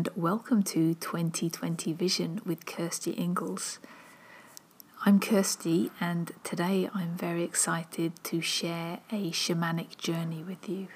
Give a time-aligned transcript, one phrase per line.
[0.00, 3.78] and welcome to 2020 Vision with Kirsty Ingalls.
[5.04, 10.88] I'm Kirsty, and today I'm very excited to share a shamanic journey with you.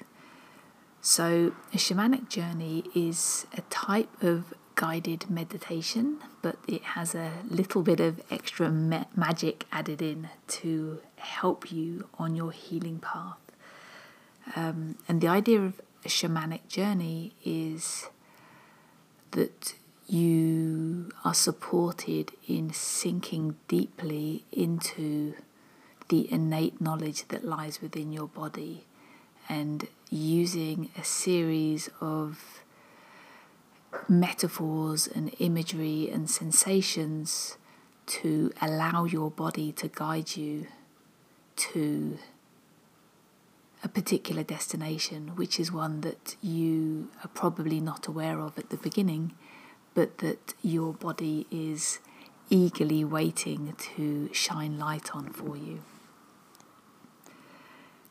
[1.01, 7.83] So, a shamanic journey is a type of guided meditation, but it has a little
[7.83, 13.37] bit of extra ma- magic added in to help you on your healing path.
[14.55, 18.09] Um, and the idea of a shamanic journey is
[19.35, 19.75] that
[20.07, 25.35] you are supported in sinking deeply into
[26.09, 28.85] the innate knowledge that lies within your body
[29.49, 32.61] and using a series of
[34.07, 37.57] metaphors and imagery and sensations
[38.05, 40.67] to allow your body to guide you
[41.55, 42.17] to
[43.85, 48.77] a particular destination, which is one that you are probably not aware of at the
[48.77, 49.31] beginning,
[49.93, 51.99] but that your body is
[52.49, 55.83] eagerly waiting to shine light on for you.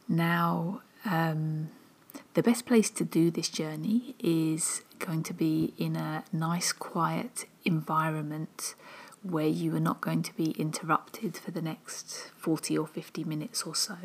[0.09, 1.71] Now, um,
[2.35, 7.47] the best place to do this journey is going to be in a nice, quiet
[7.65, 8.77] environment
[9.23, 13.65] where you are not going to be interrupted for the next 40 or 50 minutes
[13.65, 13.97] or so.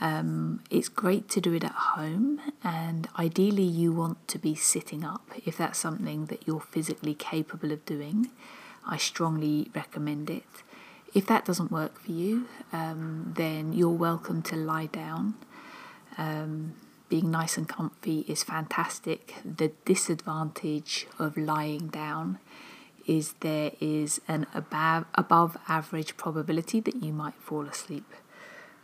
[0.00, 5.04] Um, it's great to do it at home, and ideally, you want to be sitting
[5.04, 8.30] up if that's something that you're physically capable of doing.
[8.86, 10.44] I strongly recommend it.
[11.12, 15.34] If that doesn't work for you, um, then you're welcome to lie down.
[16.16, 16.74] Um,
[17.10, 19.34] being nice and comfy is fantastic.
[19.44, 22.38] The disadvantage of lying down
[23.06, 28.14] is there is an above, above average probability that you might fall asleep.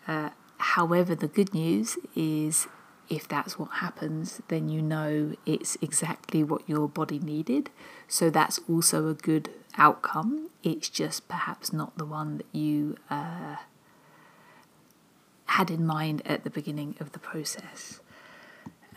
[0.09, 2.67] Uh, However, the good news is
[3.09, 7.71] if that's what happens, then you know it's exactly what your body needed.
[8.09, 10.51] So that's also a good outcome.
[10.63, 13.57] It's just perhaps not the one that you uh,
[15.47, 18.01] had in mind at the beginning of the process.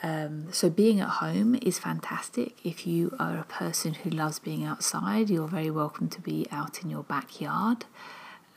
[0.02, 2.66] Um, so, being at home is fantastic.
[2.66, 6.82] If you are a person who loves being outside, you're very welcome to be out
[6.82, 7.84] in your backyard.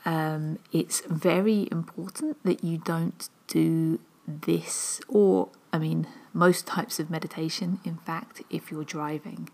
[0.05, 7.09] Um, it's very important that you don't do this, or I mean, most types of
[7.09, 9.49] meditation, in fact, if you're driving,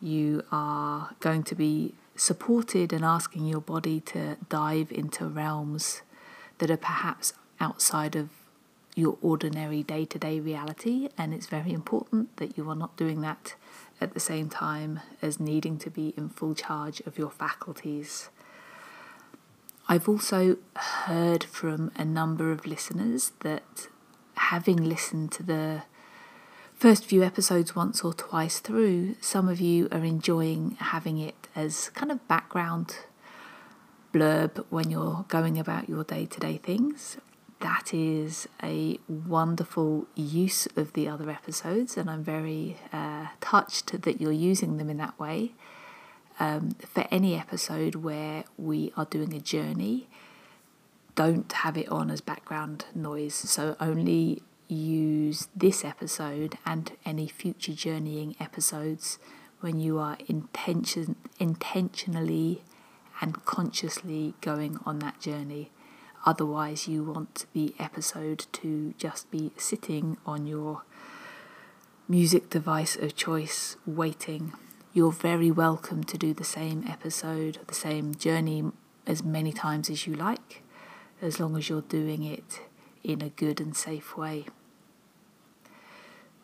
[0.00, 6.02] you are going to be supported and asking your body to dive into realms
[6.58, 8.30] that are perhaps outside of
[8.94, 11.08] your ordinary day to day reality.
[11.16, 13.54] And it's very important that you are not doing that
[14.00, 18.30] at the same time as needing to be in full charge of your faculties.
[19.90, 23.88] I've also heard from a number of listeners that
[24.34, 25.82] having listened to the
[26.76, 31.88] first few episodes once or twice through, some of you are enjoying having it as
[31.88, 32.98] kind of background
[34.14, 37.16] blurb when you're going about your day to day things.
[37.58, 44.20] That is a wonderful use of the other episodes, and I'm very uh, touched that
[44.20, 45.50] you're using them in that way
[46.40, 50.08] um, for any episode where we are doing a journey,
[51.14, 53.34] don't have it on as background noise.
[53.34, 59.18] So only use this episode and any future journeying episodes
[59.60, 62.62] when you are intention intentionally
[63.20, 65.70] and consciously going on that journey.
[66.24, 70.82] Otherwise, you want the episode to just be sitting on your
[72.08, 74.54] music device of choice, waiting
[74.92, 78.64] you're very welcome to do the same episode, the same journey
[79.06, 80.62] as many times as you like,
[81.22, 82.60] as long as you're doing it
[83.04, 84.46] in a good and safe way.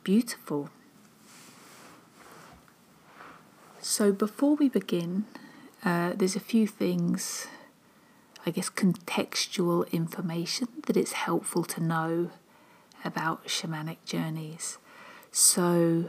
[0.04, 0.70] Beautiful.
[3.80, 5.24] So, before we begin,
[5.84, 7.48] uh, there's a few things,
[8.44, 12.30] I guess, contextual information that it's helpful to know
[13.04, 14.78] about shamanic journeys.
[15.32, 16.09] So,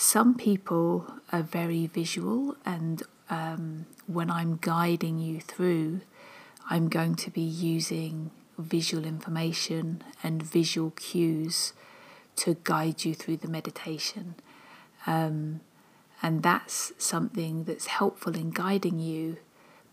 [0.00, 6.02] some people are very visual, and um, when I'm guiding you through,
[6.70, 11.72] I'm going to be using visual information and visual cues
[12.36, 14.36] to guide you through the meditation.
[15.04, 15.62] Um,
[16.22, 19.38] and that's something that's helpful in guiding you,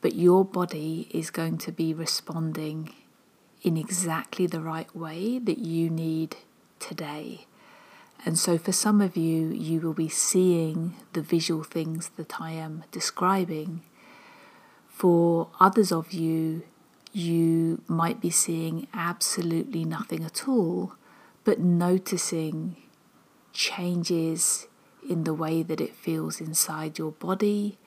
[0.01, 2.93] but your body is going to be responding
[3.63, 6.35] in exactly the right way that you need
[6.79, 7.47] today.
[8.25, 12.53] And so, for some of you, you will be seeing the visual things that I
[12.53, 13.83] am describing.
[14.87, 16.63] For others of you,
[17.13, 20.93] you might be seeing absolutely nothing at all,
[21.43, 22.77] but noticing
[23.53, 24.67] changes
[25.07, 27.77] in the way that it feels inside your body,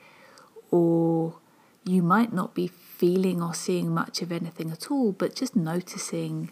[0.71, 1.35] or
[1.83, 6.51] you might not be feeling or seeing much of anything at all, but just noticing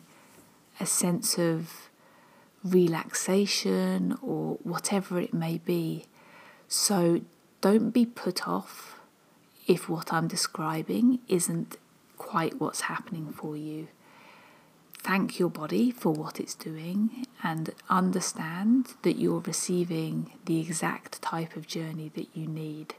[0.77, 1.86] a sense of
[2.69, 6.05] relaxation or whatever it may be.
[6.67, 7.21] So
[7.61, 8.99] don't be put off
[9.67, 11.77] if what I'm describing isn't
[12.17, 13.87] quite what's happening for you.
[14.99, 21.55] Thank your body for what it's doing and understand that you're receiving the exact type
[21.55, 22.95] of journey that you need.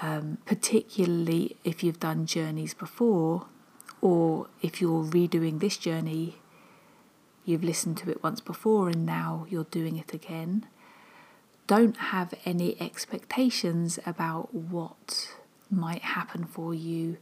[0.00, 3.46] Um, particularly if you've done journeys before,
[4.00, 6.41] or if you're redoing this journey,
[7.44, 10.66] you've listened to it once before and now you're doing it again.
[11.66, 15.32] Don't have any expectations about what
[15.70, 17.16] might happen for you.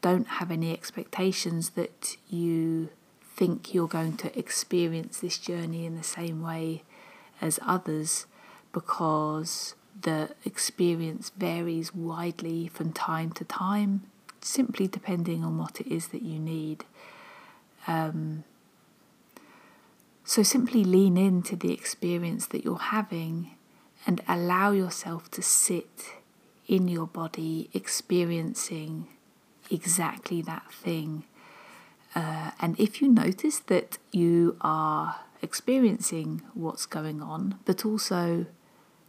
[0.00, 2.90] Don't have any expectations that you
[3.36, 6.82] think you're going to experience this journey in the same way
[7.40, 8.26] as others
[8.72, 14.02] because the experience varies widely from time to time,
[14.40, 16.84] simply depending on what it is that you need.
[17.86, 18.44] Um,
[20.30, 23.50] so simply lean into the experience that you're having
[24.06, 26.04] and allow yourself to sit
[26.68, 29.08] in your body experiencing
[29.72, 31.24] exactly that thing.
[32.14, 38.46] Uh, and if you notice that you are experiencing what's going on, but also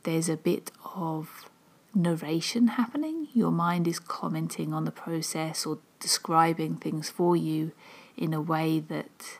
[0.01, 1.47] there's a bit of
[1.93, 7.73] narration happening, your mind is commenting on the process or describing things for you
[8.17, 9.37] in a way that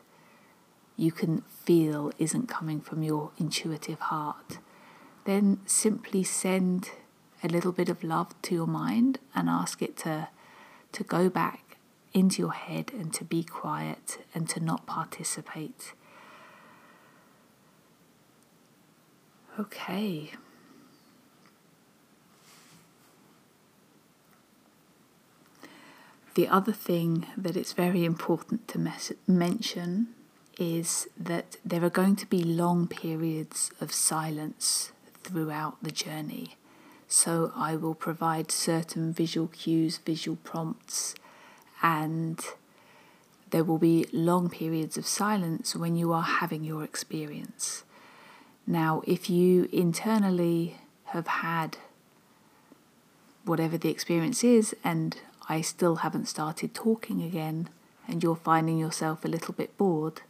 [1.02, 4.58] you can feel isn't coming from your intuitive heart,
[5.24, 6.90] then simply send
[7.42, 10.28] a little bit of love to your mind and ask it to,
[10.92, 11.76] to go back
[12.12, 15.92] into your head and to be quiet and to not participate.
[19.58, 20.30] Okay.
[26.34, 30.14] The other thing that it's very important to mes- mention
[30.62, 34.92] is that there are going to be long periods of silence
[35.24, 36.54] throughout the journey.
[37.08, 41.16] So I will provide certain visual cues, visual prompts,
[41.82, 42.40] and
[43.50, 47.82] there will be long periods of silence when you are having your experience.
[48.64, 50.76] Now, if you internally
[51.06, 51.76] have had
[53.44, 55.16] whatever the experience is, and
[55.48, 57.68] I still haven't started talking again,
[58.06, 60.22] and you're finding yourself a little bit bored,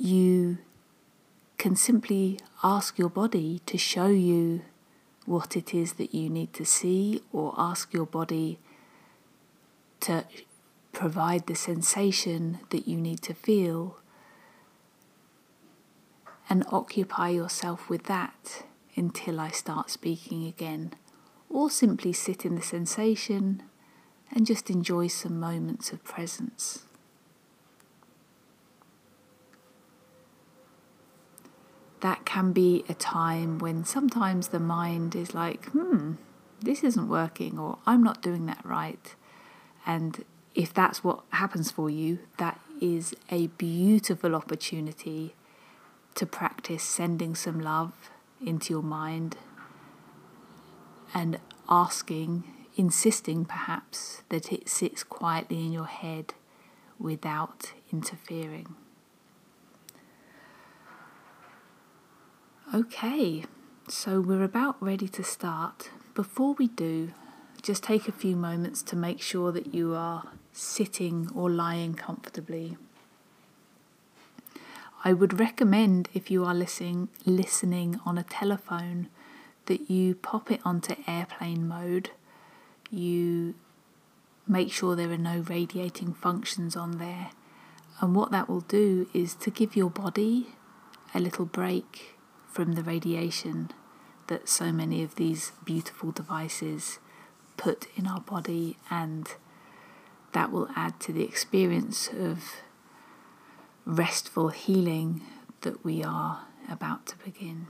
[0.00, 0.58] you
[1.58, 4.62] can simply ask your body to show you
[5.24, 8.58] what it is that you need to see, or ask your body
[10.00, 10.24] to
[10.92, 13.98] provide the sensation that you need to feel,
[16.48, 18.64] and occupy yourself with that
[18.94, 20.94] until I start speaking again,
[21.50, 23.62] or simply sit in the sensation
[24.32, 26.85] and just enjoy some moments of presence.
[32.06, 36.12] That can be a time when sometimes the mind is like, hmm,
[36.62, 39.16] this isn't working, or I'm not doing that right.
[39.84, 45.34] And if that's what happens for you, that is a beautiful opportunity
[46.14, 47.92] to practice sending some love
[48.40, 49.36] into your mind
[51.12, 52.44] and asking,
[52.76, 56.34] insisting perhaps, that it sits quietly in your head
[57.00, 58.76] without interfering.
[62.74, 63.44] Okay,
[63.86, 65.90] so we're about ready to start.
[66.16, 67.12] Before we do,
[67.62, 72.76] just take a few moments to make sure that you are sitting or lying comfortably.
[75.04, 79.10] I would recommend if you are listening listening on a telephone
[79.66, 82.10] that you pop it onto airplane mode.
[82.90, 83.54] You
[84.48, 87.30] make sure there are no radiating functions on there.
[88.00, 90.48] And what that will do is to give your body
[91.14, 92.15] a little break
[92.56, 93.70] from the radiation
[94.28, 96.98] that so many of these beautiful devices
[97.58, 99.28] put in our body, and
[100.32, 102.62] that will add to the experience of
[103.84, 105.20] restful healing
[105.60, 107.66] that we are about to begin.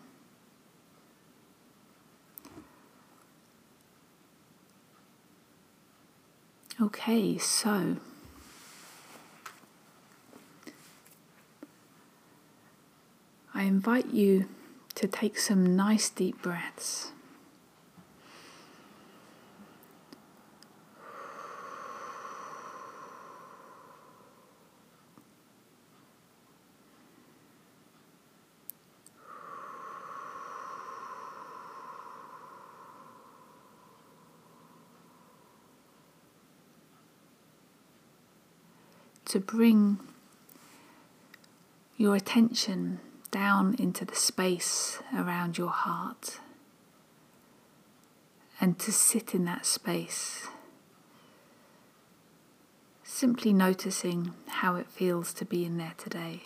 [6.81, 7.97] Okay, so
[13.53, 14.49] I invite you
[14.97, 17.13] to take some nice deep breaths.
[39.27, 39.99] to bring
[41.99, 46.41] your attention down into the space around your heart
[48.61, 50.49] and to sit in that space,
[53.05, 56.43] simply noticing how it feels to be in there today.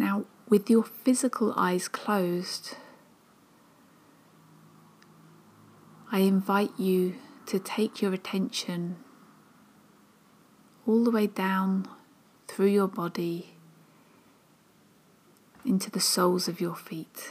[0.00, 2.76] Now, with your physical eyes closed,
[6.10, 8.96] I invite you to take your attention
[10.86, 11.86] all the way down
[12.46, 13.50] through your body
[15.64, 17.30] into the soles of your feet.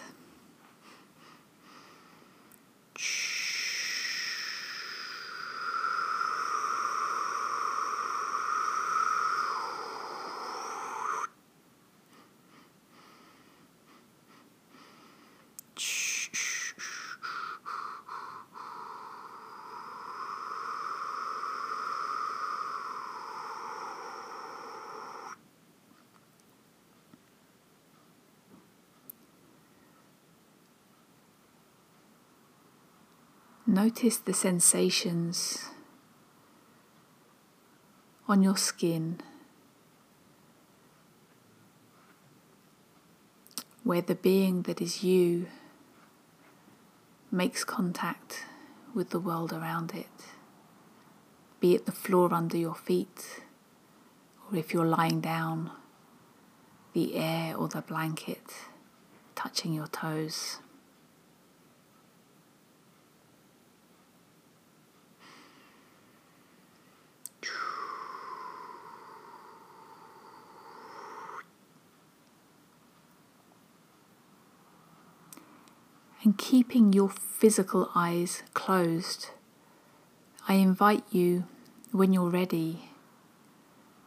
[33.77, 35.69] Notice the sensations
[38.27, 39.21] on your skin
[43.83, 45.45] where the being that is you
[47.29, 48.45] makes contact
[48.95, 50.07] with the world around it,
[51.59, 53.41] be it the floor under your feet,
[54.49, 55.69] or if you're lying down,
[56.93, 58.41] the air or the blanket
[59.35, 60.57] touching your toes.
[76.27, 79.29] And keeping your physical eyes closed,
[80.45, 81.45] I invite you,
[81.93, 82.89] when you're ready,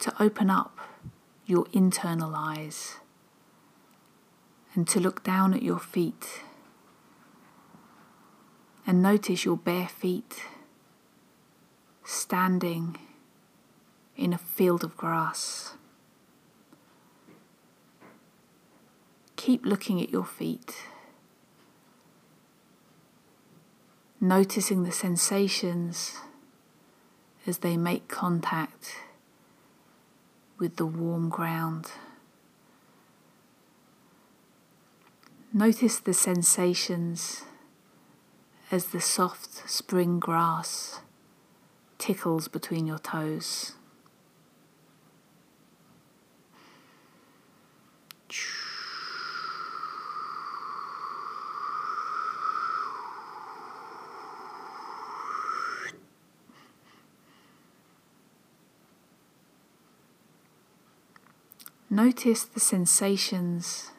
[0.00, 0.78] to open up
[1.46, 2.96] your internal eyes
[4.74, 6.42] and to look down at your feet
[8.86, 10.42] and notice your bare feet
[12.04, 12.98] standing
[14.14, 15.72] in a field of grass.
[19.36, 20.89] Keep looking at your feet.
[24.20, 26.18] Noticing the sensations
[27.46, 28.96] as they make contact
[30.58, 31.90] with the warm ground.
[35.52, 37.44] Notice the sensations
[38.70, 41.00] as the soft spring grass
[41.98, 43.72] tickles between your toes.
[61.92, 63.90] Notice the sensations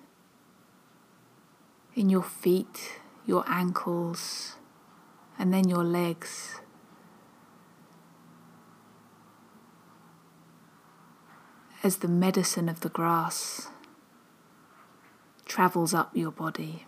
[1.93, 4.55] in your feet, your ankles,
[5.37, 6.61] and then your legs.
[11.83, 13.67] As the medicine of the grass
[15.43, 16.85] travels up your body.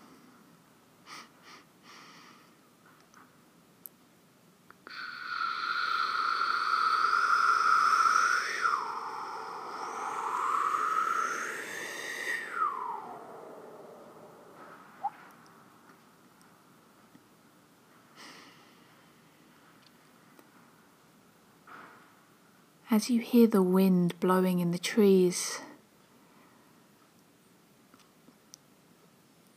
[22.93, 25.61] As you hear the wind blowing in the trees,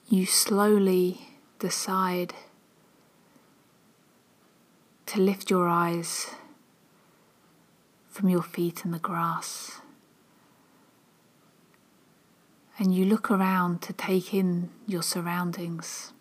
[0.09, 1.21] you slowly
[1.59, 2.33] decide
[5.05, 6.29] to lift your eyes
[8.09, 9.83] from your feet in the grass.
[12.79, 16.15] And you look around to take in your surroundings.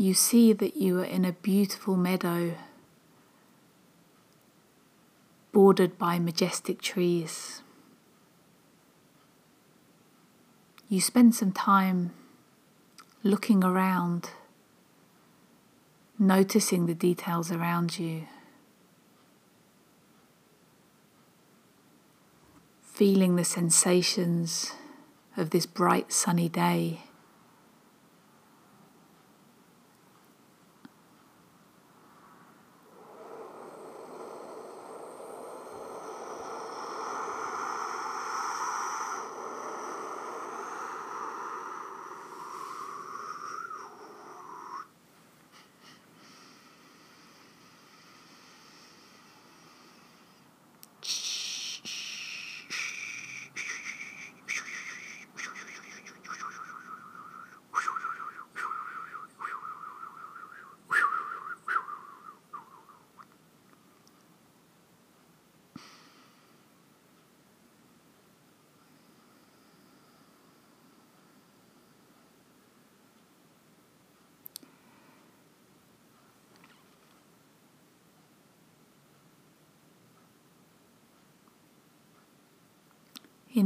[0.00, 2.54] you see that you are in a beautiful meadow
[5.52, 7.60] bordered by majestic trees.
[10.88, 12.12] You spend some time
[13.22, 14.30] looking around,
[16.18, 18.22] noticing the details around you,
[22.82, 24.72] feeling the sensations
[25.36, 27.00] of this bright sunny day.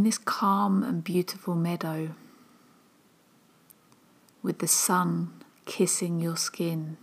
[0.05, 2.11] This calm and beautiful meadow,
[4.43, 5.33] with the sun
[5.65, 6.97] kissing your skin,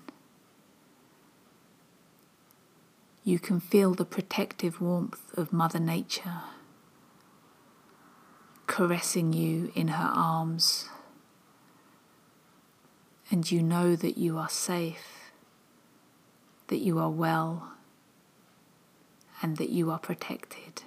[3.24, 6.42] you can feel the protective warmth of Mother Nature
[8.68, 10.88] caressing you in her arms,
[13.30, 15.32] and you know that you are safe,
[16.68, 17.74] that you are well,
[19.42, 20.84] and that you are protected.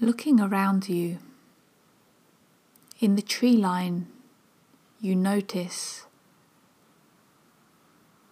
[0.00, 1.18] Looking around you,
[3.00, 4.06] in the tree line,
[5.00, 6.06] you notice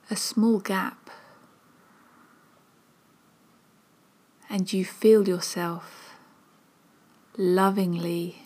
[0.08, 1.10] a small gap,
[4.48, 6.16] and you feel yourself
[7.36, 8.44] lovingly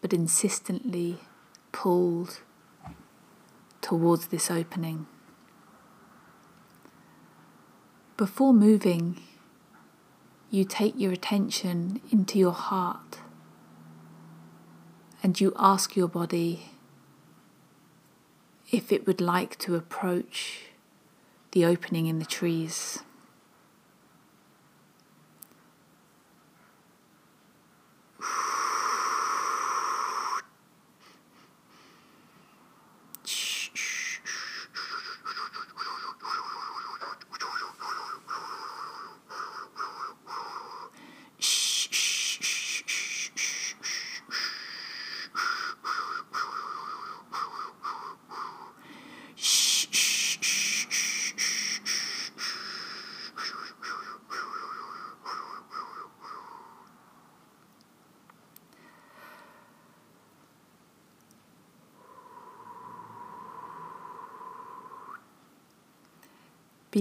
[0.00, 1.18] but insistently
[1.72, 2.40] pulled
[3.80, 5.06] towards this opening.
[8.16, 9.20] Before moving,
[10.54, 13.18] you take your attention into your heart
[15.20, 16.70] and you ask your body
[18.70, 20.66] if it would like to approach
[21.50, 23.00] the opening in the trees.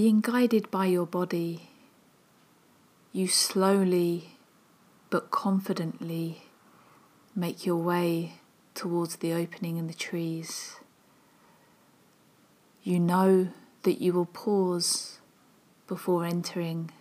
[0.03, 1.69] Being guided by your body,
[3.13, 4.31] you slowly
[5.09, 6.41] but confidently
[7.33, 8.33] make your way
[8.75, 10.75] towards the opening in the trees.
[12.83, 13.47] You know
[13.83, 15.21] that you will pause
[15.87, 16.91] before entering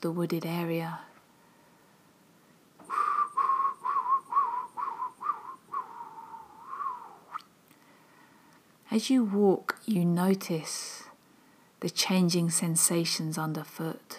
[0.00, 1.00] the wooded area.
[8.92, 11.03] As you walk, you notice
[11.84, 14.16] the changing sensations underfoot.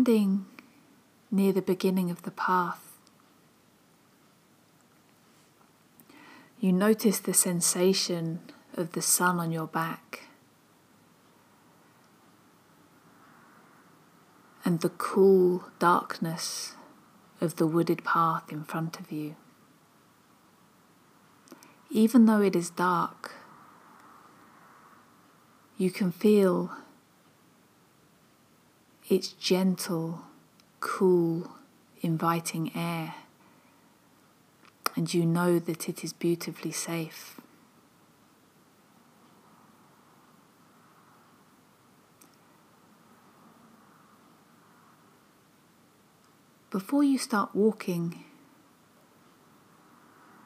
[0.00, 0.46] Standing
[1.30, 2.96] near the beginning of the path,
[6.58, 8.40] you notice the sensation
[8.78, 10.28] of the sun on your back
[14.64, 16.76] and the cool darkness
[17.42, 19.36] of the wooded path in front of you.
[21.90, 23.32] Even though it is dark,
[25.76, 26.70] you can feel
[29.10, 30.20] its gentle,
[30.78, 31.50] cool,
[32.00, 33.16] inviting air,
[34.94, 37.40] and you know that it is beautifully safe.
[46.70, 48.22] Before you start walking,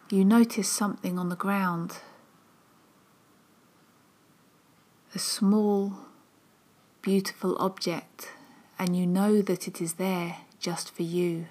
[0.09, 1.99] you notice something on the ground.
[5.15, 5.93] A small,
[7.03, 8.31] beautiful object,
[8.79, 11.47] and you know that it is there just for you.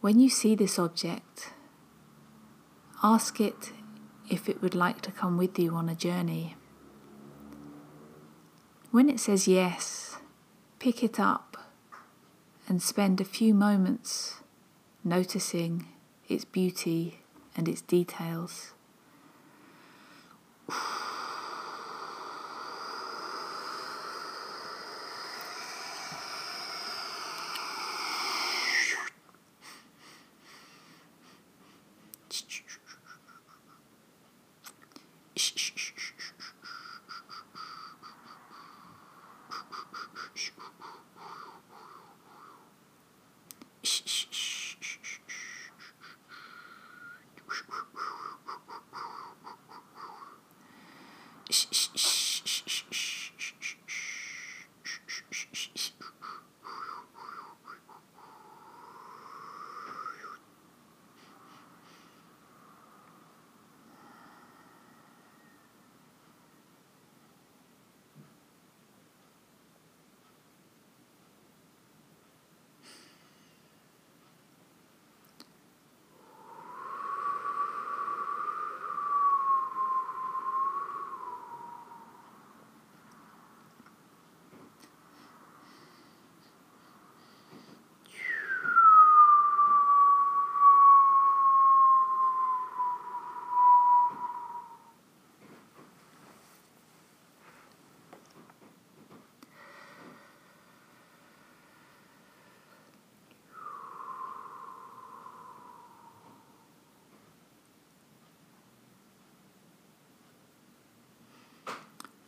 [0.00, 1.52] When you see this object,
[3.02, 3.72] ask it
[4.30, 6.56] if it would like to come with you on a journey.
[8.90, 10.16] When it says yes,
[10.78, 11.56] pick it up
[12.66, 14.36] and spend a few moments
[15.04, 15.86] noticing
[16.28, 17.20] its beauty
[17.56, 18.72] and its details.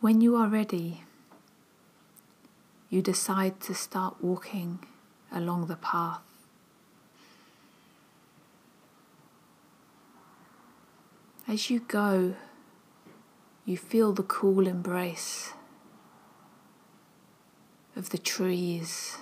[0.03, 1.05] When you are ready,
[2.89, 4.79] you decide to start walking
[5.31, 6.19] along the path.
[11.47, 12.35] As you go,
[13.65, 15.53] you feel the cool embrace
[17.95, 19.15] of the trees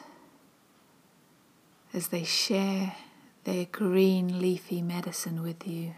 [1.93, 2.95] as they share
[3.43, 5.93] their green leafy medicine with you.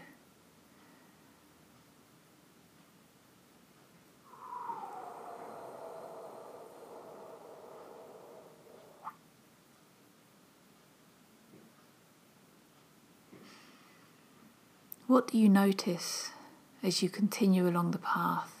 [15.14, 16.30] What do you notice
[16.82, 18.53] as you continue along the path?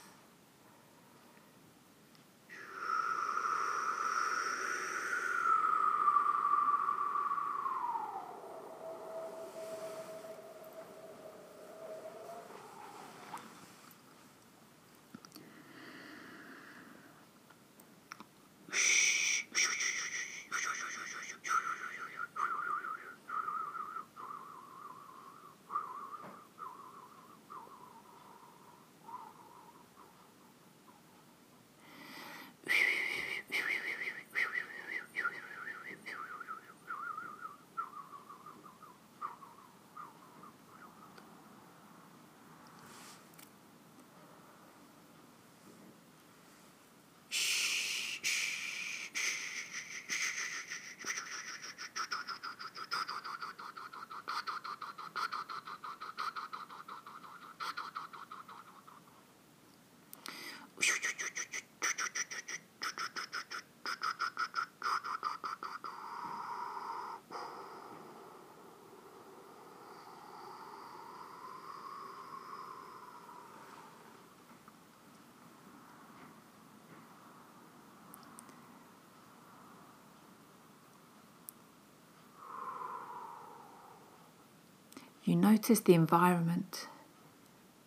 [85.24, 86.86] You notice the environment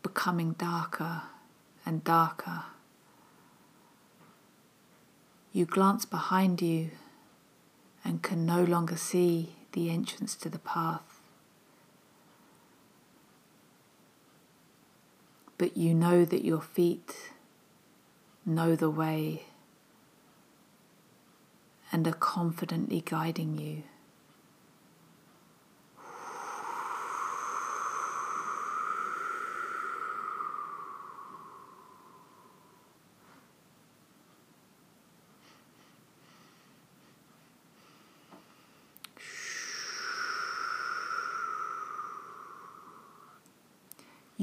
[0.01, 1.23] becoming darker
[1.85, 2.63] and darker.
[5.53, 6.91] You glance behind you
[8.03, 11.21] and can no longer see the entrance to the path.
[15.59, 17.31] But you know that your feet
[18.45, 19.43] know the way
[21.91, 23.83] and are confidently guiding you.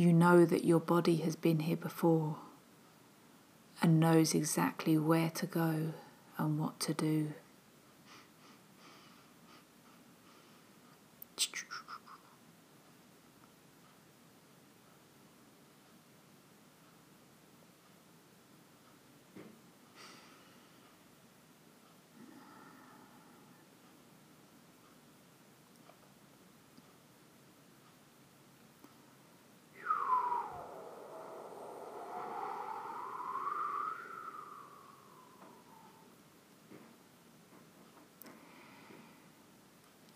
[0.04, 2.36] You know that your body has been here before
[3.80, 5.94] and knows exactly where to go
[6.36, 7.32] and what to do.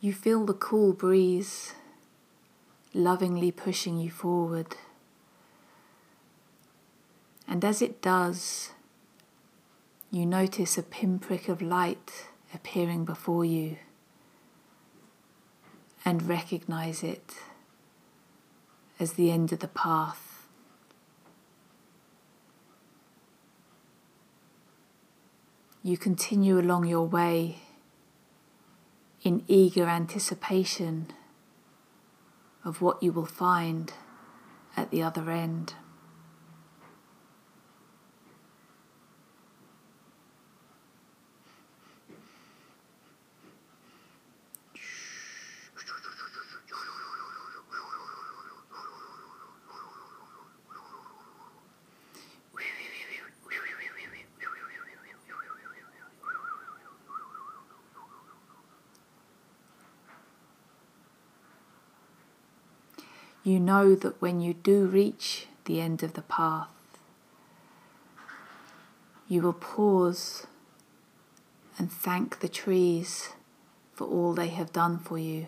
[0.09, 1.75] You feel the cool breeze
[2.95, 4.75] lovingly pushing you forward.
[7.47, 8.71] And as it does,
[10.11, 13.77] you notice a pinprick of light appearing before you
[16.07, 17.35] and recognize it
[18.99, 20.49] as the end of the path.
[25.83, 27.59] You continue along your way
[29.23, 31.09] in eager anticipation
[32.65, 33.93] of what you will find
[34.77, 35.75] at the other end.
[63.49, 66.69] You know that when you do reach the end of the path,
[69.27, 70.47] you will pause
[71.79, 73.31] and thank the trees
[73.95, 75.47] for all they have done for you.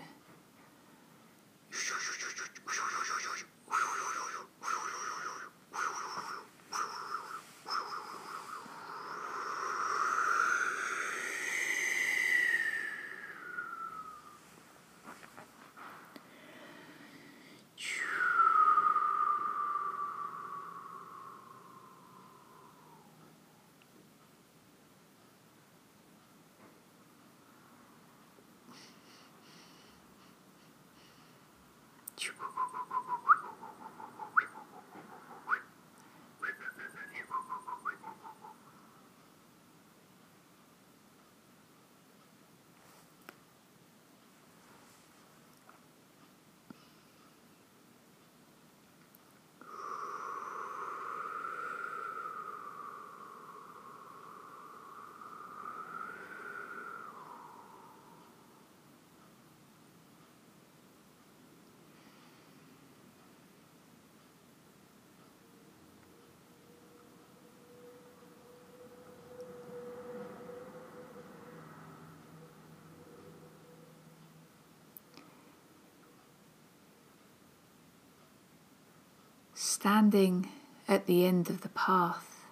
[79.80, 80.46] Standing
[80.86, 82.44] at the end of the path,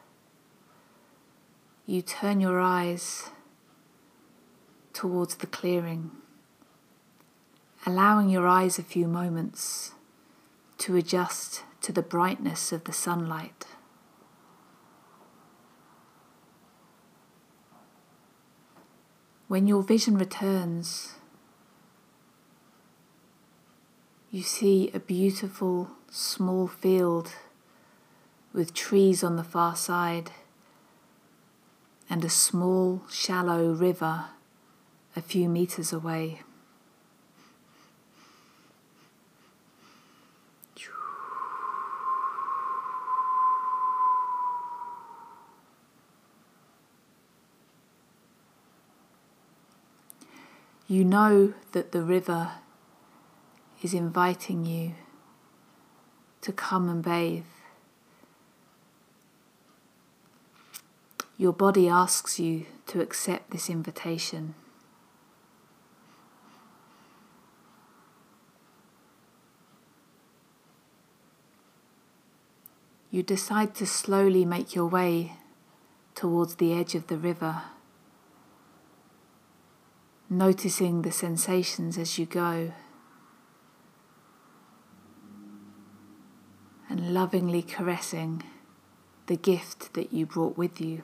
[1.85, 3.29] you turn your eyes
[4.95, 6.11] towards the clearing,
[7.85, 9.93] allowing your eyes a few moments
[10.79, 13.67] to adjust to the brightness of the sunlight.
[19.49, 21.17] When your vision returns,
[24.31, 27.33] you see a beautiful small field
[28.53, 30.31] with trees on the far side
[32.09, 34.27] and a small shallow river
[35.15, 36.41] a few meters away.
[50.91, 52.53] You know that the river
[53.83, 54.95] is inviting you
[56.49, 57.45] to come and bathe.
[61.37, 64.55] Your body asks you to accept this invitation.
[73.11, 75.35] You decide to slowly make your way
[76.15, 77.65] towards the edge of the river,
[80.31, 82.73] noticing the sensations as you go.
[86.89, 88.43] And lovingly caressing
[89.27, 91.03] the gift that you brought with you.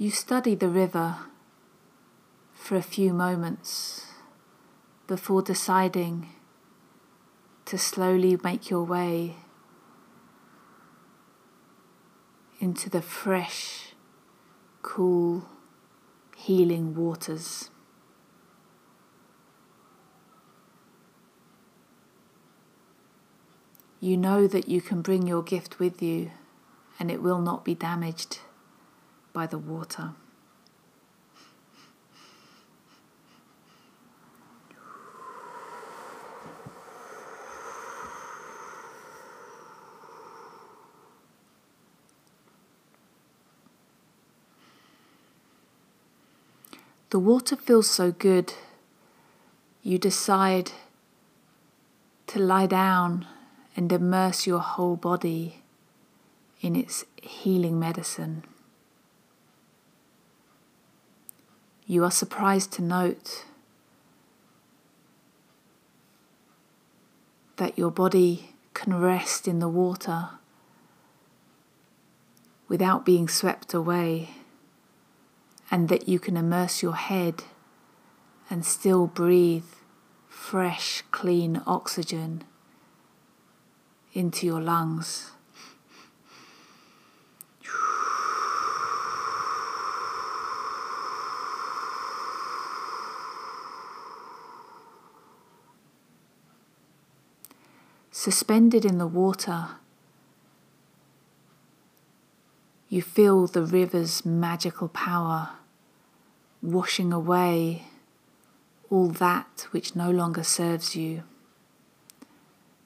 [0.00, 1.16] You study the river
[2.54, 4.06] for a few moments
[5.06, 6.30] before deciding
[7.70, 9.36] to slowly make your way
[12.58, 13.92] into the fresh,
[14.82, 15.44] cool,
[16.36, 17.70] healing waters.
[24.00, 26.32] You know that you can bring your gift with you
[26.98, 28.40] and it will not be damaged
[29.32, 30.14] by the water.
[47.10, 48.54] The water feels so good,
[49.82, 50.70] you decide
[52.28, 53.26] to lie down
[53.74, 55.62] and immerse your whole body
[56.60, 58.44] in its healing medicine.
[61.84, 63.44] You are surprised to note
[67.56, 70.28] that your body can rest in the water
[72.68, 74.28] without being swept away
[75.70, 77.44] and that you can immerse your head
[78.48, 79.64] and still breathe
[80.28, 82.42] fresh, clean oxygen
[84.12, 85.30] into your lungs.
[98.10, 99.68] Suspended in the water,
[102.88, 105.59] you feel the river's magical power
[106.62, 107.84] washing away
[108.90, 111.22] all that which no longer serves you,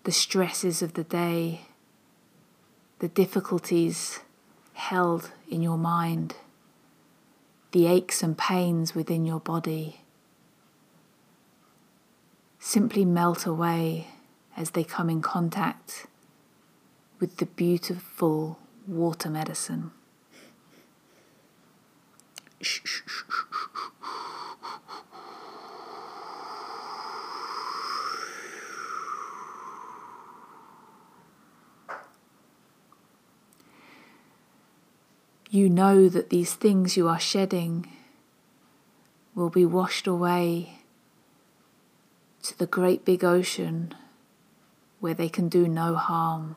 [0.05, 1.63] the stresses of the day,
[2.99, 4.21] the difficulties
[4.75, 6.37] held in your mind,
[7.73, 10.01] the aches and pains within your body.
[12.59, 14.09] Simply melt away
[14.57, 16.07] as they come in contact
[17.19, 19.91] with the beautiful water medicine.
[35.55, 37.87] You know that these things you are shedding
[39.37, 40.81] will be washed away
[42.43, 43.95] to the great big ocean
[44.99, 46.57] where they can do no harm.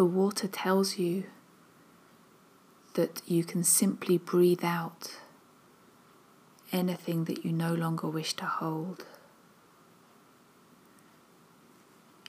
[0.00, 1.24] The water tells you
[2.94, 5.18] that you can simply breathe out
[6.72, 9.04] anything that you no longer wish to hold.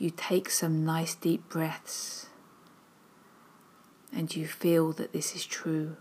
[0.01, 2.25] You take some nice deep breaths
[4.11, 5.95] and you feel that this is true.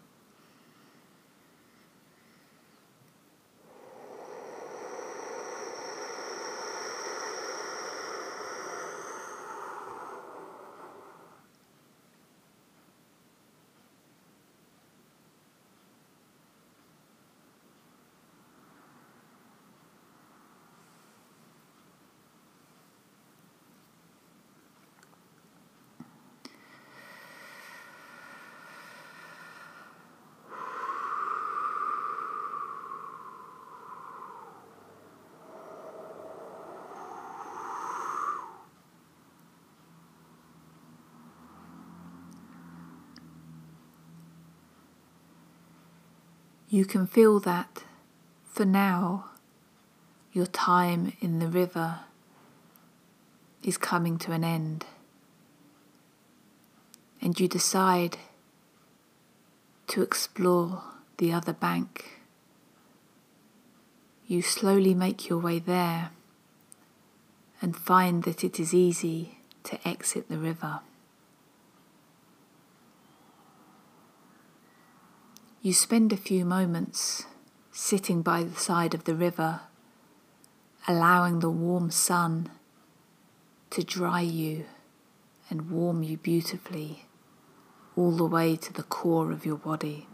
[46.73, 47.83] You can feel that
[48.45, 49.31] for now
[50.33, 51.99] your time in the river
[53.64, 54.87] is coming to an end,
[57.21, 58.18] and you decide
[59.89, 60.85] to explore
[61.18, 62.21] the other bank.
[64.29, 66.11] You slowly make your way there
[67.61, 70.83] and find that it is easy to exit the river.
[75.63, 77.27] You spend a few moments
[77.71, 79.61] sitting by the side of the river,
[80.89, 82.51] allowing the warm sun
[83.69, 84.65] to dry you
[85.51, 87.05] and warm you beautifully
[87.95, 90.07] all the way to the core of your body.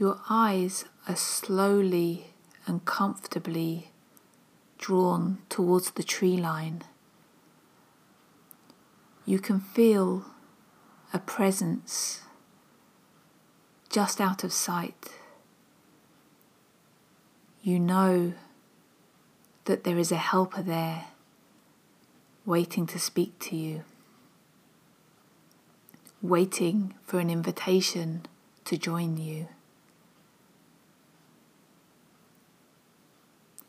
[0.00, 2.28] Your eyes are slowly
[2.66, 3.90] and comfortably
[4.78, 6.84] drawn towards the tree line.
[9.26, 10.24] You can feel
[11.12, 12.22] a presence
[13.90, 15.10] just out of sight.
[17.62, 18.32] You know
[19.66, 21.08] that there is a helper there
[22.46, 23.84] waiting to speak to you,
[26.22, 28.24] waiting for an invitation
[28.64, 29.48] to join you.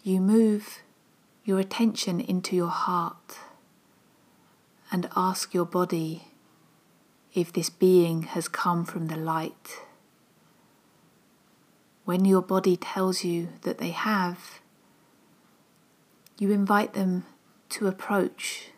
[0.04, 0.82] You move
[1.44, 3.38] your attention into your heart
[4.92, 6.24] and ask your body
[7.34, 9.82] if this being has come from the light.
[12.04, 14.60] When your body tells you that they have,
[16.38, 17.26] you invite them
[17.70, 18.70] to approach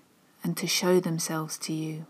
[0.44, 2.06] and to show themselves to you.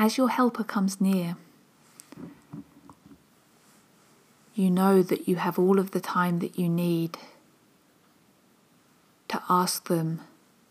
[0.00, 1.36] As your helper comes near,
[4.54, 7.18] you know that you have all of the time that you need
[9.28, 10.22] to ask them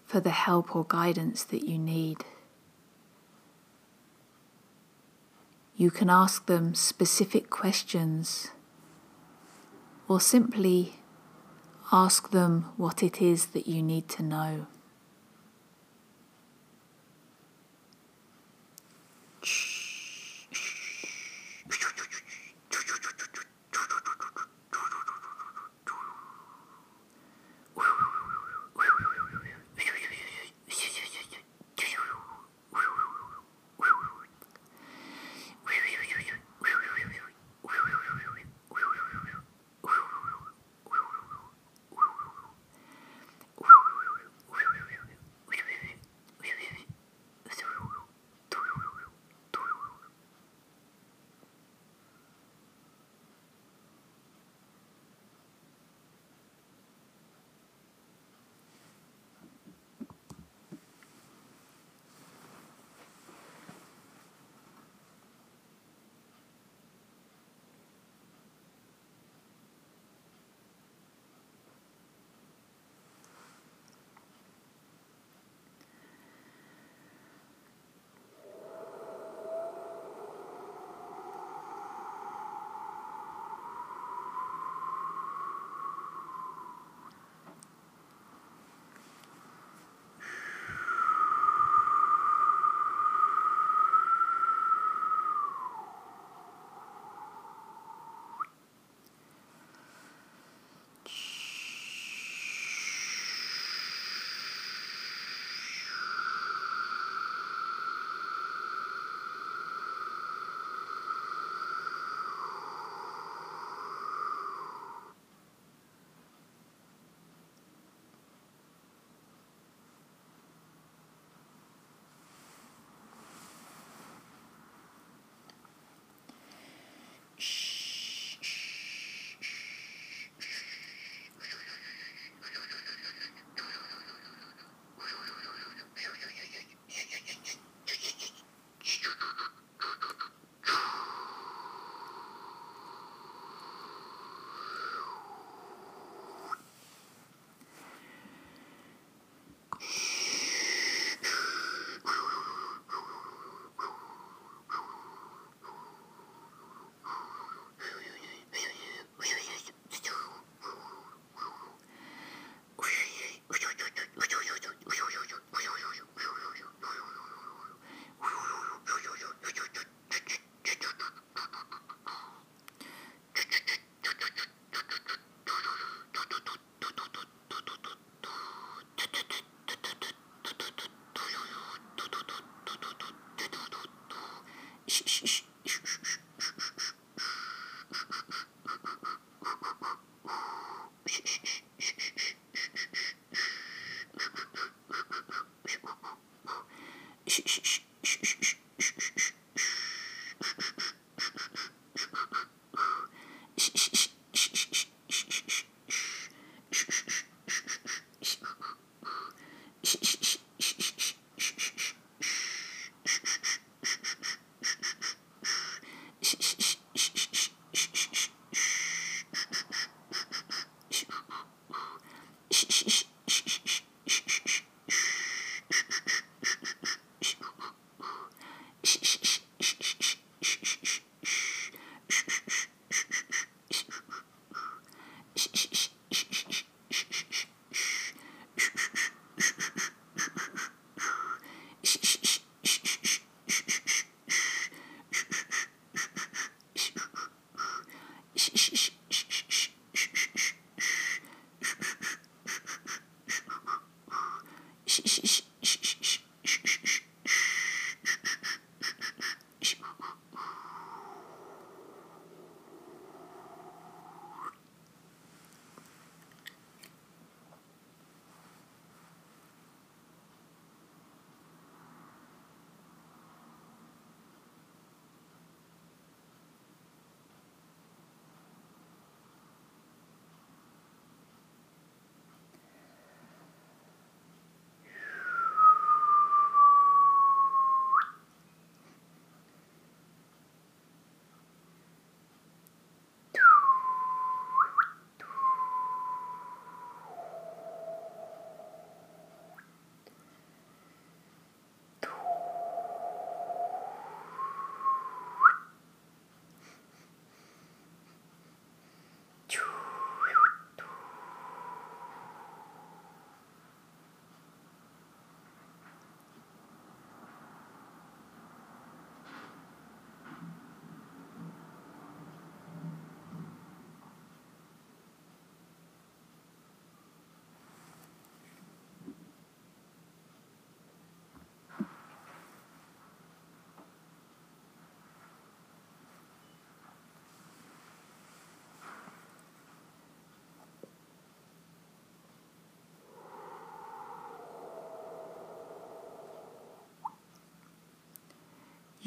[0.07, 2.25] for the help or guidance that you need.
[5.77, 8.49] You can ask them specific questions
[10.07, 10.95] or simply
[11.91, 14.65] ask them what it is that you need to know.
[19.49, 19.78] much.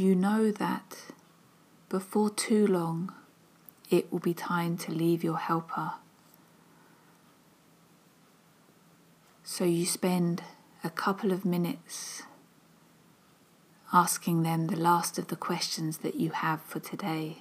[0.03, 0.97] You know that
[1.89, 3.15] before too long
[3.89, 5.93] it will be time to leave your helper.
[9.45, 10.43] So you spend
[10.83, 12.23] a couple of minutes
[13.93, 17.39] asking them the last of the questions that you have for today.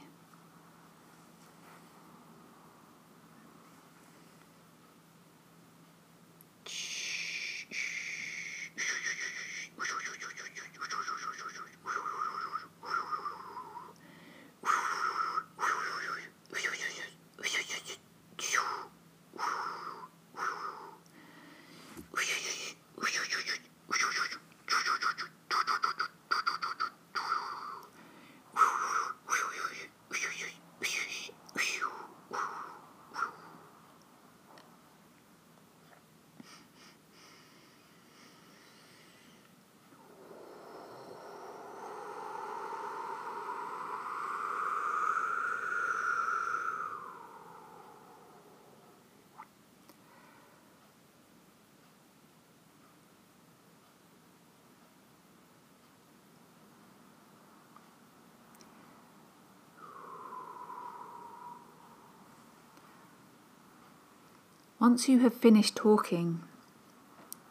[64.81, 66.41] Once you have finished talking,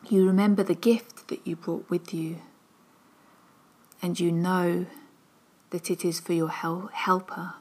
[0.09, 2.39] you remember the gift that you brought with you,
[4.03, 4.85] and you know
[5.71, 7.55] that it is for your hel- helper.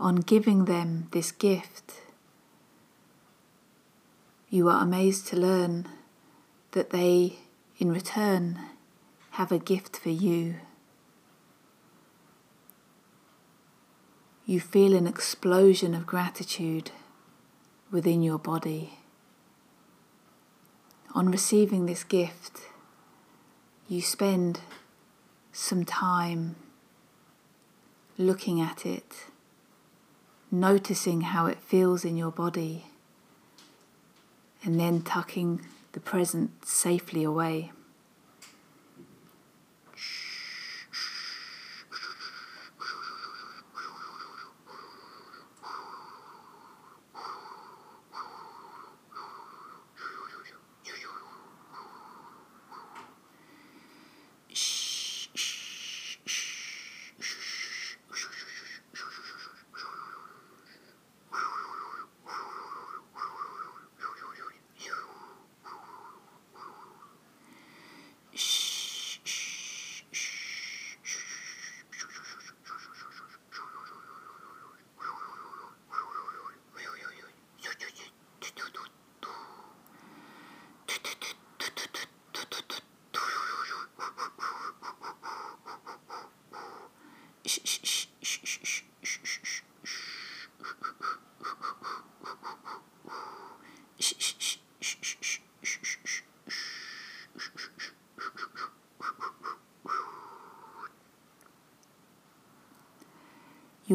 [0.00, 2.02] On giving them this gift,
[4.50, 5.86] you are amazed to learn
[6.72, 7.36] that they,
[7.78, 8.58] in return,
[9.30, 10.56] have a gift for you.
[14.48, 16.92] You feel an explosion of gratitude
[17.90, 19.00] within your body.
[21.16, 22.60] On receiving this gift,
[23.88, 24.60] you spend
[25.50, 26.54] some time
[28.16, 29.26] looking at it,
[30.52, 32.86] noticing how it feels in your body,
[34.62, 37.72] and then tucking the present safely away.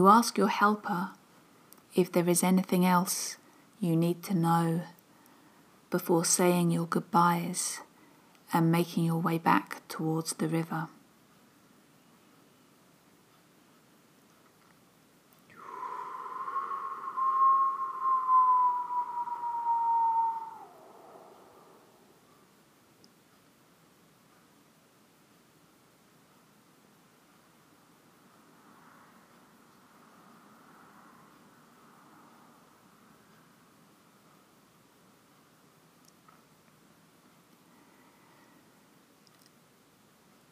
[0.02, 1.12] You ask your helper
[1.94, 3.38] if there is anything else
[3.80, 4.82] you need to know
[5.92, 7.82] before saying your goodbyes
[8.52, 10.88] and making your way back towards the river.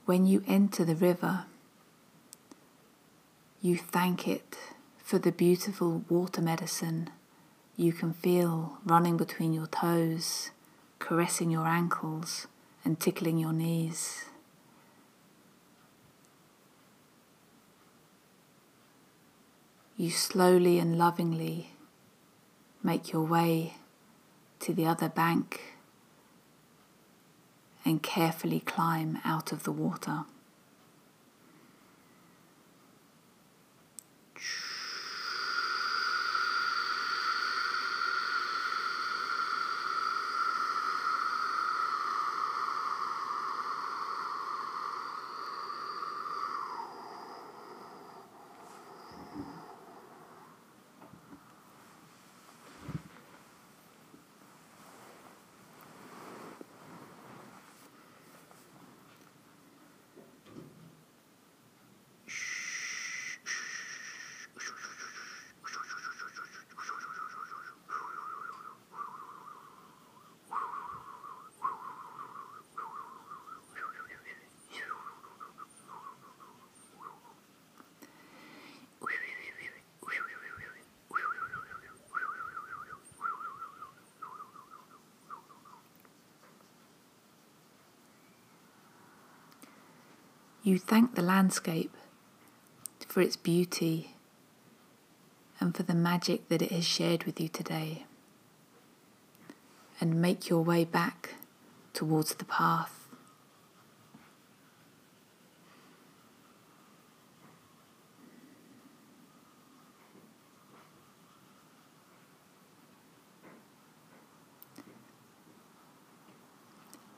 [0.10, 1.45] When you enter the river,
[3.62, 4.57] you thank it
[4.97, 7.12] for the beautiful water medicine
[7.78, 10.49] you can feel running between your toes,
[10.97, 12.47] caressing your ankles,
[12.84, 14.26] and tickling your knees.
[19.95, 21.74] You slowly and lovingly
[22.82, 23.76] make your way
[24.62, 25.79] to the other bank
[27.86, 30.26] and carefully climb out of the water.
[90.70, 91.98] You thank the landscape
[93.08, 94.14] for its beauty
[95.60, 98.06] and for the magic that it has shared with you today,
[100.00, 101.34] and make your way back
[101.94, 103.08] towards the path.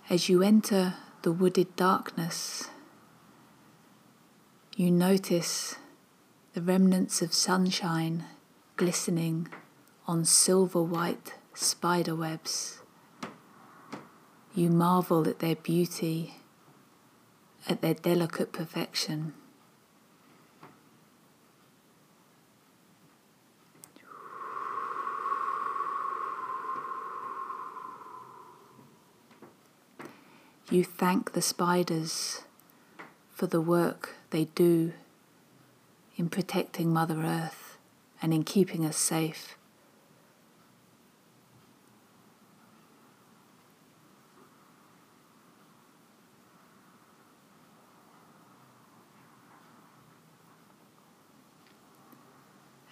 [0.09, 0.93] As you enter
[1.23, 2.69] the wooded darkness,
[4.81, 5.75] you notice
[6.55, 8.25] the remnants of sunshine
[8.77, 9.47] glistening
[10.07, 12.81] on silver white spider webs.
[14.55, 16.33] You marvel at their beauty,
[17.69, 19.35] at their delicate perfection.
[30.71, 32.41] You thank the spiders
[33.41, 34.93] for the work they do
[36.15, 37.75] in protecting Mother Earth
[38.21, 39.57] and in keeping us safe.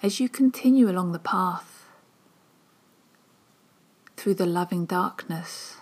[0.01, 1.85] As you continue along the path
[4.17, 5.75] through the loving darkness,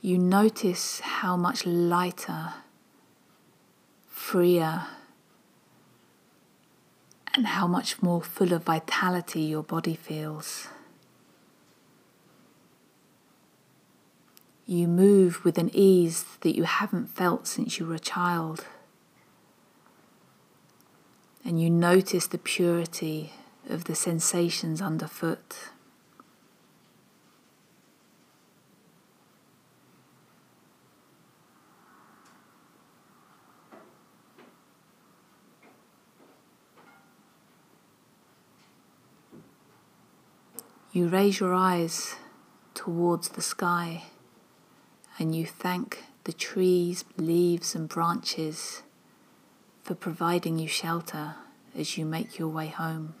[0.00, 2.52] you notice how much lighter
[4.30, 4.86] freer
[7.34, 10.68] and how much more full of vitality your body feels.
[14.66, 18.66] You move with an ease that you haven't felt since you were a child.
[21.44, 23.32] And you notice the purity
[23.68, 25.56] of the sensations underfoot.
[40.92, 42.16] You raise your eyes
[42.74, 44.06] towards the sky
[45.20, 48.82] and you thank the trees, leaves, and branches
[49.84, 51.36] for providing you shelter
[51.76, 53.14] as you make your way home.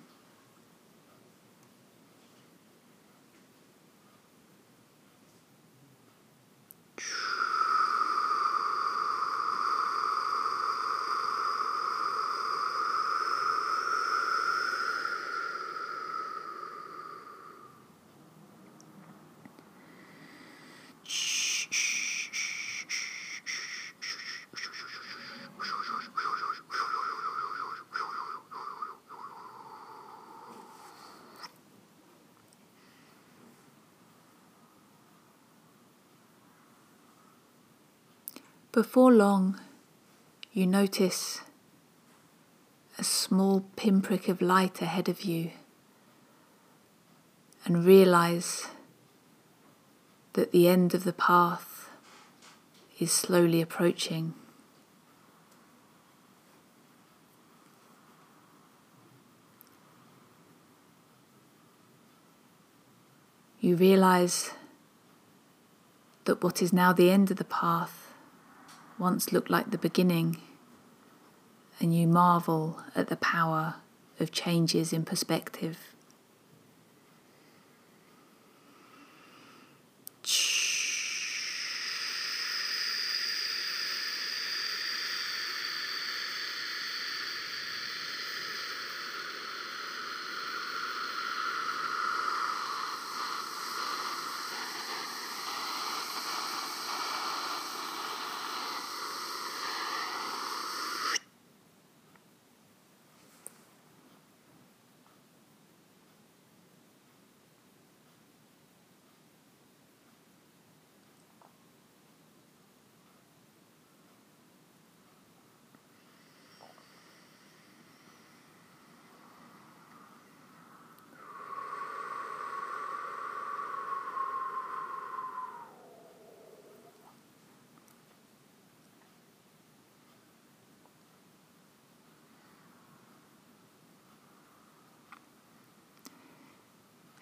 [38.80, 39.60] Before long,
[40.54, 41.42] you notice
[42.96, 45.50] a small pinprick of light ahead of you
[47.66, 48.68] and realize
[50.32, 51.90] that the end of the path
[52.98, 54.32] is slowly approaching.
[63.60, 64.52] You realize
[66.24, 67.99] that what is now the end of the path
[69.00, 70.36] once looked like the beginning,
[71.80, 73.76] and you marvel at the power
[74.20, 75.78] of changes in perspective.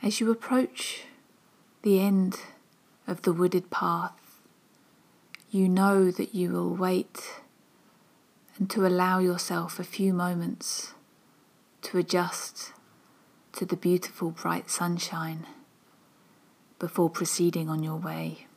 [0.08, 1.02] As you approach
[1.82, 2.40] the end
[3.06, 4.40] of the wooded path,
[5.50, 7.42] you know that you will wait
[8.56, 10.94] and to allow yourself a few moments
[11.82, 12.72] to adjust
[13.52, 15.46] to the beautiful bright sunshine
[16.78, 18.47] before proceeding on your way.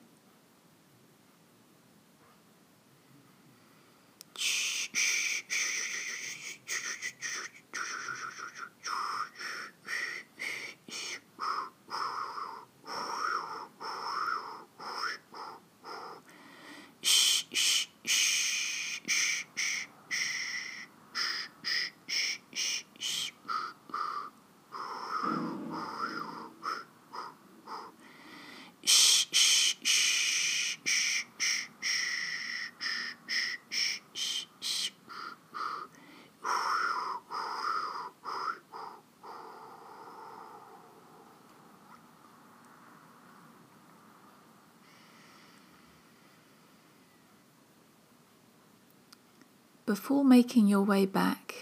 [50.41, 51.53] Making your way back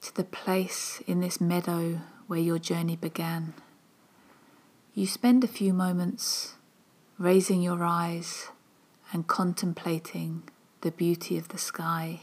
[0.00, 3.54] to the place in this meadow where your journey began,
[4.94, 6.56] you spend a few moments
[7.18, 8.48] raising your eyes
[9.12, 10.42] and contemplating
[10.80, 12.18] the beauty of the sky.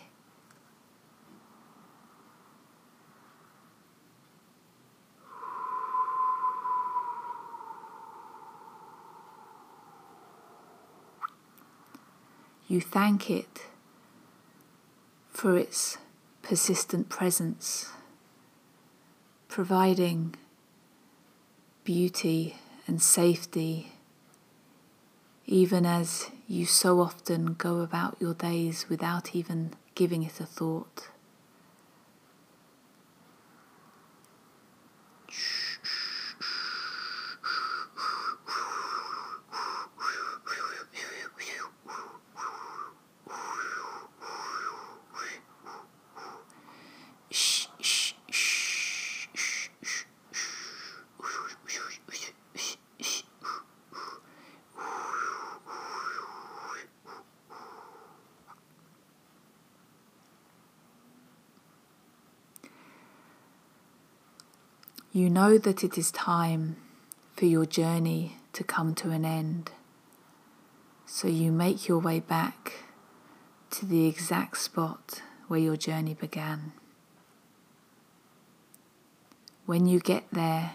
[12.67, 13.68] You thank it
[15.39, 15.97] for its
[16.41, 17.93] persistent presence,
[19.47, 20.35] providing
[21.85, 23.93] beauty and safety,
[25.45, 31.07] even as you so often go about your days without even giving it a thought.
[65.11, 66.75] You know that it is time
[67.37, 69.71] for your journey to come to an end.
[71.05, 72.73] So you make your way back
[73.71, 76.73] to the exact spot where your journey began.
[79.65, 80.73] When you get there,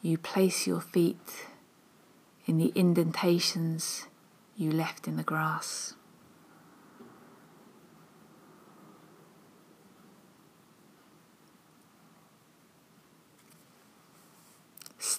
[0.00, 1.28] you place your feet
[2.46, 4.06] in the indentations
[4.56, 5.92] you left in the grass.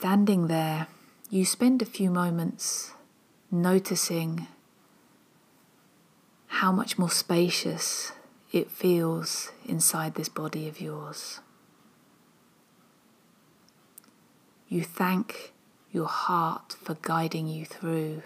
[0.04, 0.88] Standing there,
[1.30, 2.91] you spend a few moments
[3.49, 4.47] noticing
[6.47, 8.12] how much more spacious
[8.51, 11.39] it feels inside this body of yours.
[14.68, 15.54] You thank
[15.93, 18.24] your heart for guiding you through.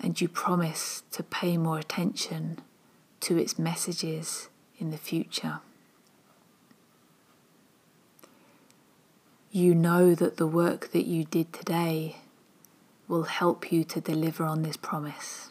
[0.00, 2.58] and you promise to pay more attention
[3.20, 4.48] to its messages
[4.78, 5.60] in the future.
[9.54, 12.16] You know that the work that you did today
[13.06, 15.50] will help you to deliver on this promise.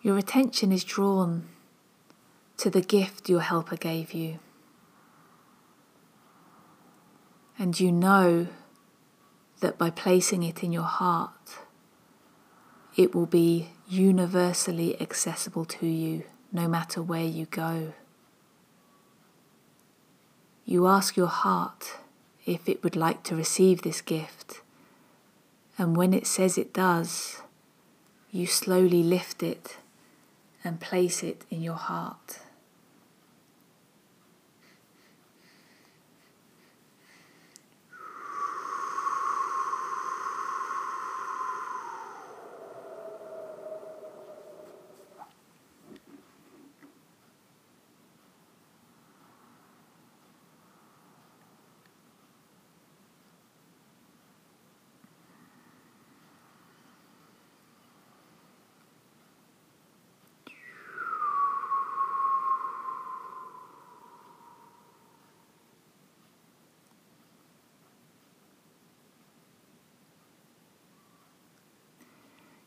[0.00, 1.48] Your attention is drawn
[2.58, 4.38] to the gift your helper gave you.
[7.58, 8.46] And you know
[9.58, 11.65] that by placing it in your heart,
[12.96, 17.92] it will be universally accessible to you no matter where you go.
[20.64, 21.98] You ask your heart
[22.46, 24.62] if it would like to receive this gift,
[25.78, 27.42] and when it says it does,
[28.32, 29.76] you slowly lift it
[30.64, 32.40] and place it in your heart.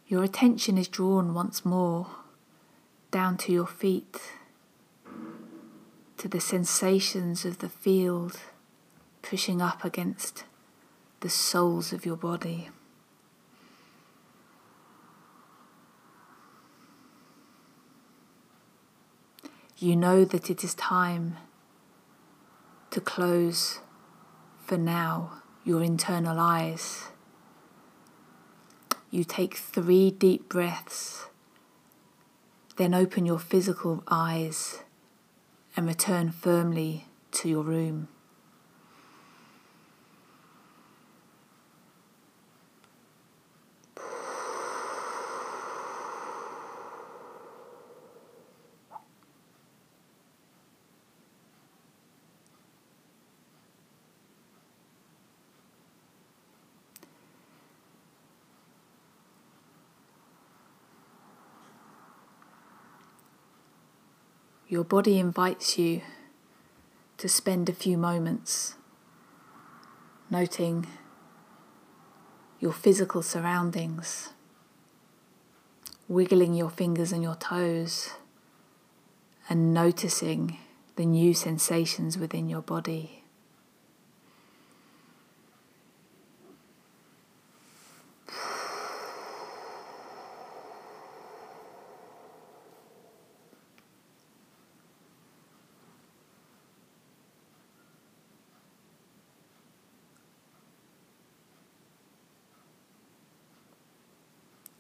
[0.09, 2.07] Your attention is drawn once more
[3.11, 4.19] down to your feet,
[6.17, 8.39] to the sensations of the field
[9.21, 10.45] pushing up against
[11.19, 12.71] the soles of your body.
[19.77, 21.37] You know that it is time
[22.89, 23.77] to close
[24.65, 27.09] for now your internal eyes
[29.11, 31.27] you take three deep breaths,
[32.77, 34.83] then open your physical eyes
[35.75, 38.07] and return firmly to your room.
[64.71, 66.01] Your body invites you
[67.17, 68.75] to spend a few moments
[70.29, 70.85] noting
[72.59, 74.29] your physical surroundings,
[76.07, 78.11] wiggling your fingers and your toes,
[79.49, 80.57] and noticing
[80.97, 83.18] the new sensations within your body.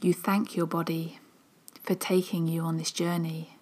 [0.01, 1.19] You thank your body
[1.83, 3.57] for taking you on this journey.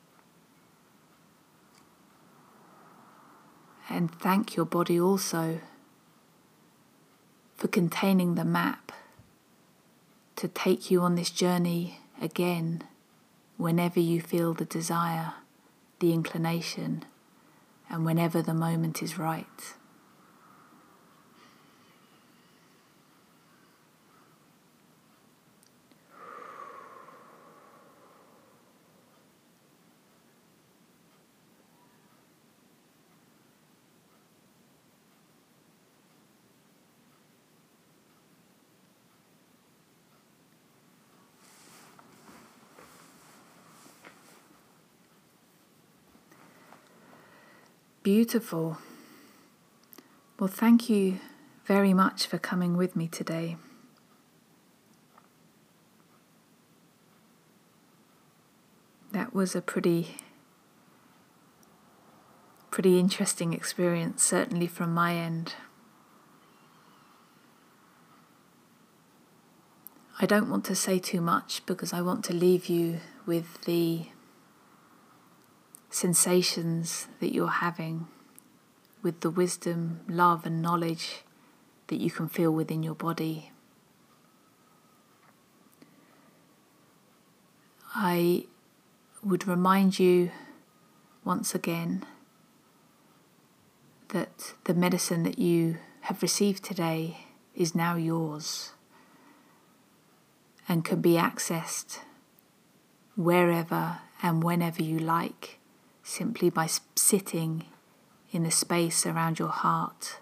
[3.90, 5.62] And thank your body also
[7.56, 8.92] for containing the map
[10.36, 12.84] to take you on this journey again
[13.58, 15.34] whenever you feel the desire,
[16.00, 17.04] the inclination,
[17.90, 19.74] and whenever the moment is right.
[48.08, 48.78] Beautiful.
[50.40, 51.20] Well, thank you
[51.66, 53.58] very much for coming with me today.
[59.12, 60.16] That was a pretty
[62.72, 65.56] pretty interesting experience certainly from my end.
[70.22, 74.06] I don't want to say too much because I want to leave you with the
[75.90, 78.08] sensations that you're having,
[79.02, 81.24] with the wisdom, love, and knowledge
[81.88, 83.52] that you can feel within your body.
[87.96, 88.46] I
[89.24, 90.32] would remind you
[91.24, 92.06] once again
[94.10, 97.18] that the medicine that you have received today
[97.56, 98.72] is now yours
[100.70, 102.00] and can be accessed
[103.16, 105.60] wherever and whenever you like
[106.08, 107.66] simply by sitting
[108.32, 110.20] in the space around your heart.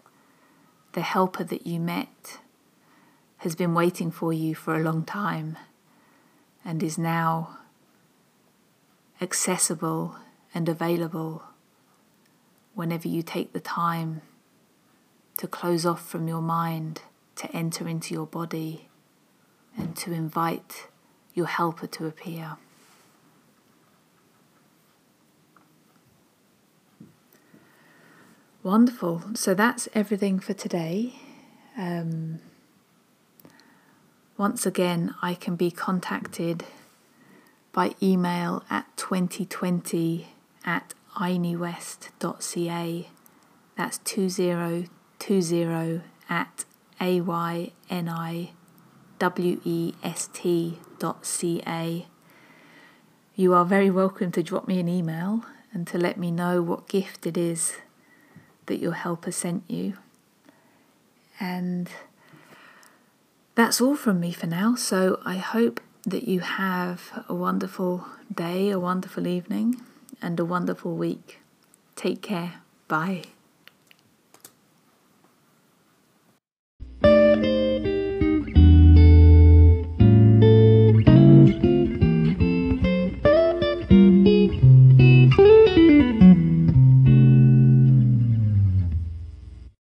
[0.94, 2.40] The helper that you met
[3.38, 5.58] has been waiting for you for a long time
[6.66, 7.60] and is now
[9.22, 10.16] accessible
[10.56, 11.44] and available
[12.74, 14.24] whenever you take the time
[15.38, 17.04] to close off from your mind,
[17.36, 18.90] to enter into your body,
[19.78, 20.88] and to invite
[21.36, 22.58] your helper to appear.
[28.66, 29.22] Wonderful.
[29.36, 31.14] So that's everything for today.
[31.78, 32.40] Um,
[34.40, 36.66] once again, I can be contacted
[37.72, 40.30] by email at 2020
[40.66, 43.10] at ayniwest.ca.
[43.78, 46.66] That's 2020 at
[47.00, 47.68] a-y-n-i-w-e-s-t.ca.
[53.36, 56.88] You are very welcome to drop me an email and to let me know what
[56.88, 57.76] gift it is
[58.68, 59.94] that your helper sent you.
[61.40, 61.90] And
[63.56, 64.76] that's all from me for now.
[64.76, 69.82] So I hope that you have a wonderful day, a wonderful evening,
[70.22, 71.40] and a wonderful week.
[71.96, 72.56] Take care.
[72.88, 73.24] Bye.